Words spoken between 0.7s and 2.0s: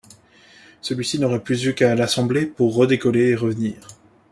Celui-ci n’aurait plus eu qu'à